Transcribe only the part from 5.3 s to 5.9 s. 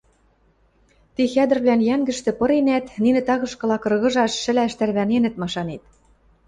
машанет.